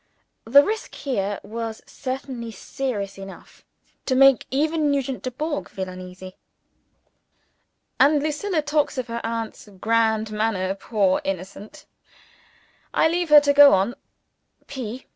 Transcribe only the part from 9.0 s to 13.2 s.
her aunt's "grand manner!" Poor innocent! I